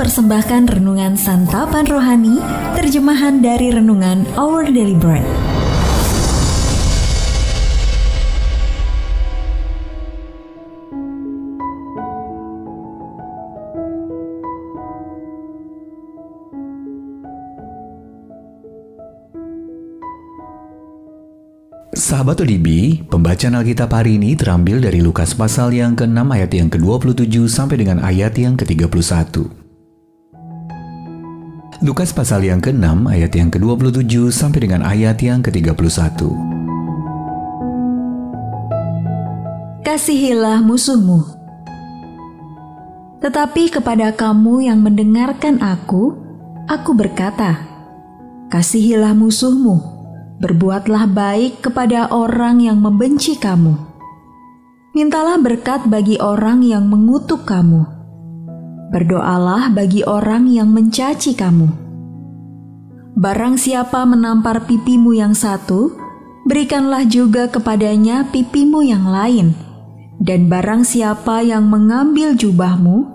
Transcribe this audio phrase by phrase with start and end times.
[0.00, 2.40] mempersembahkan renungan santapan rohani,
[2.72, 5.28] terjemahan dari renungan Our Daily Bread.
[21.92, 27.52] Sahabat ODB, pembacaan Alkitab hari ini terambil dari Lukas pasal yang ke-6 ayat yang ke-27
[27.52, 29.59] sampai dengan ayat yang ke-31.
[31.80, 36.28] Lukas pasal yang ke-6 ayat yang ke-27 sampai dengan ayat yang ke-31.
[39.80, 41.24] Kasihilah musuhmu.
[43.24, 46.20] Tetapi kepada kamu yang mendengarkan aku,
[46.68, 47.64] aku berkata,
[48.52, 49.80] Kasihilah musuhmu
[50.36, 53.76] Berbuatlah baik kepada orang yang membenci kamu.
[54.92, 57.99] Mintalah berkat bagi orang yang mengutuk kamu.
[58.90, 61.70] Berdoalah bagi orang yang mencaci kamu.
[63.14, 65.94] Barang siapa menampar pipimu yang satu,
[66.42, 69.54] berikanlah juga kepadanya pipimu yang lain.
[70.18, 73.06] Dan barang siapa yang mengambil jubahmu,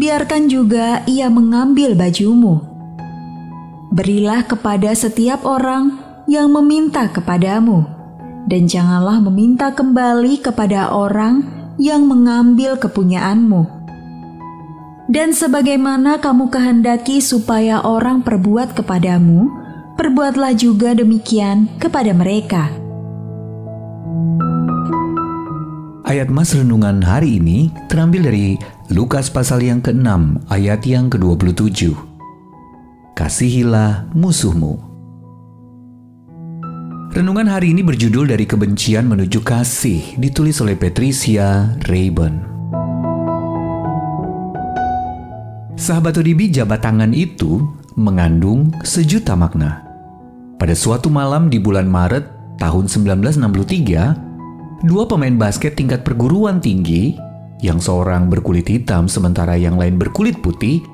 [0.00, 2.64] biarkan juga ia mengambil bajumu.
[3.92, 7.84] Berilah kepada setiap orang yang meminta kepadamu,
[8.48, 11.44] dan janganlah meminta kembali kepada orang
[11.76, 13.81] yang mengambil kepunyaanmu.
[15.12, 19.44] Dan sebagaimana kamu kehendaki supaya orang perbuat kepadamu,
[20.00, 22.72] perbuatlah juga demikian kepada mereka.
[26.08, 28.56] Ayat Mas Renungan hari ini terambil dari
[28.88, 31.92] Lukas pasal yang ke-6 ayat yang ke-27.
[33.12, 34.80] Kasihilah musuhmu.
[37.12, 42.51] Renungan hari ini berjudul dari kebencian menuju kasih, ditulis oleh Patricia Rayburn.
[45.82, 47.58] Sahabat ODB jabat tangan itu
[47.98, 49.82] mengandung sejuta makna.
[50.54, 52.22] Pada suatu malam di bulan Maret
[52.62, 57.18] tahun 1963, dua pemain basket tingkat perguruan tinggi,
[57.66, 60.86] yang seorang berkulit hitam sementara yang lain berkulit putih,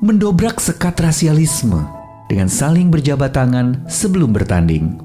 [0.00, 1.84] mendobrak sekat rasialisme
[2.32, 4.96] dengan saling berjabat tangan sebelum bertanding.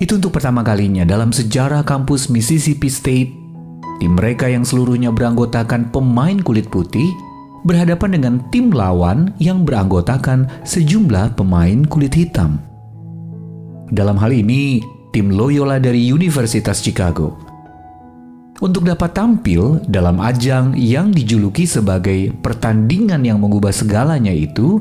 [0.00, 3.36] Itu untuk pertama kalinya dalam sejarah kampus Mississippi State,
[4.00, 7.31] tim mereka yang seluruhnya beranggotakan pemain kulit putih
[7.62, 12.58] berhadapan dengan tim lawan yang beranggotakan sejumlah pemain kulit hitam.
[13.92, 14.80] Dalam hal ini,
[15.12, 17.36] tim Loyola dari Universitas Chicago.
[18.62, 24.78] Untuk dapat tampil dalam ajang yang dijuluki sebagai pertandingan yang mengubah segalanya itu,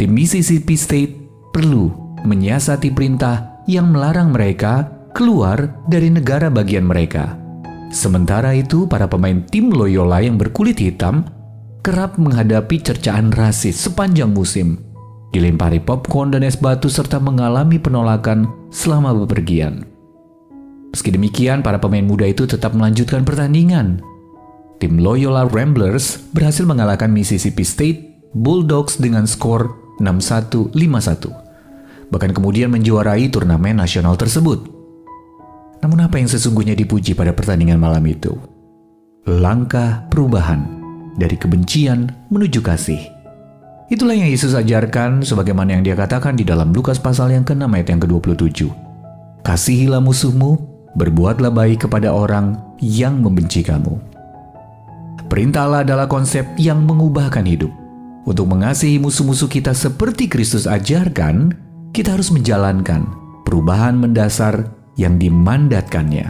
[0.00, 1.12] tim Mississippi State
[1.52, 1.92] perlu
[2.24, 7.36] menyiasati perintah yang melarang mereka keluar dari negara bagian mereka.
[7.92, 11.28] Sementara itu, para pemain tim Loyola yang berkulit hitam
[11.82, 14.78] kerap menghadapi cercaan rasis sepanjang musim,
[15.34, 19.82] dilempari popcorn dan es batu serta mengalami penolakan selama bepergian.
[20.94, 23.98] Meski demikian, para pemain muda itu tetap melanjutkan pertandingan.
[24.78, 31.42] Tim Loyola Ramblers berhasil mengalahkan Mississippi State Bulldogs dengan skor 61-51
[32.12, 34.68] bahkan kemudian menjuarai turnamen nasional tersebut.
[35.80, 38.36] Namun apa yang sesungguhnya dipuji pada pertandingan malam itu?
[39.24, 40.81] Langkah perubahan
[41.16, 43.00] dari kebencian menuju kasih.
[43.92, 47.88] Itulah yang Yesus ajarkan sebagaimana yang dia katakan di dalam Lukas pasal yang ke-6 ayat
[47.92, 48.72] yang ke-27.
[49.44, 50.56] Kasihilah musuhmu,
[50.96, 54.00] berbuatlah baik kepada orang yang membenci kamu.
[55.28, 57.72] Perintah adalah konsep yang mengubahkan hidup.
[58.22, 61.52] Untuk mengasihi musuh-musuh kita seperti Kristus ajarkan,
[61.92, 63.04] kita harus menjalankan
[63.44, 66.28] perubahan mendasar yang dimandatkannya.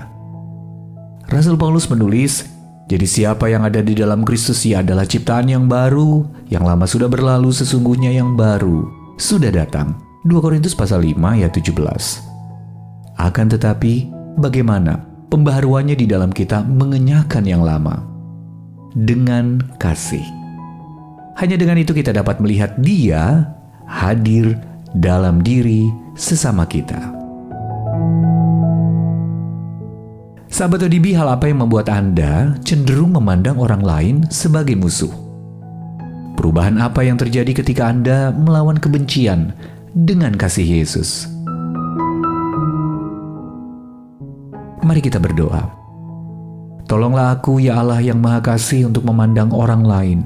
[1.31, 2.49] Rasul Paulus menulis,
[2.91, 7.07] jadi siapa yang ada di dalam Kristus ia adalah ciptaan yang baru, yang lama sudah
[7.07, 9.95] berlalu sesungguhnya yang baru sudah datang.
[10.27, 11.79] 2 Korintus pasal 5 ayat 17.
[13.19, 18.03] Akan tetapi, bagaimana pembaharuannya di dalam kita mengenyahkan yang lama?
[18.93, 20.23] Dengan kasih.
[21.39, 23.51] Hanya dengan itu kita dapat melihat dia
[23.89, 24.59] hadir
[24.93, 27.22] dalam diri sesama kita.
[30.53, 35.09] Sahabat ODB, hal apa yang membuat Anda cenderung memandang orang lain sebagai musuh?
[36.37, 39.57] Perubahan apa yang terjadi ketika Anda melawan kebencian
[39.97, 41.25] dengan kasih Yesus?
[44.85, 45.73] Mari kita berdoa.
[46.85, 50.19] Tolonglah aku ya Allah yang maha kasih untuk memandang orang lain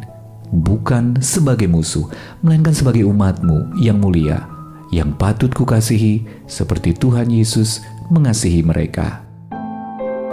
[0.50, 2.10] bukan sebagai musuh,
[2.42, 4.42] melainkan sebagai umatmu yang mulia
[4.90, 7.78] yang patut kukasihi seperti Tuhan Yesus
[8.10, 9.25] mengasihi mereka.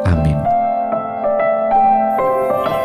[0.08, 0.40] Amin.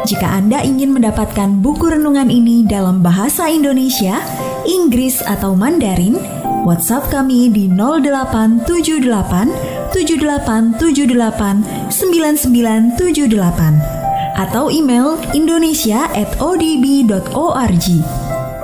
[0.08, 4.24] Jika Anda ingin mendapatkan buku renungan ini dalam bahasa Indonesia,
[4.64, 6.16] Inggris atau Mandarin,
[6.64, 9.52] WhatsApp kami di 0878
[9.92, 13.98] 7878 9978
[14.38, 17.86] atau email indonesia@odb.org.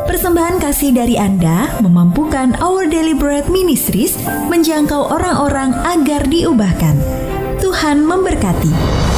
[0.04, 2.86] Persembahan kasih dari Anda memampukan Our
[3.18, 4.14] Bread Ministries
[4.52, 7.23] menjangkau orang-orang agar diubahkan.
[7.84, 9.13] Tuhan memberkati.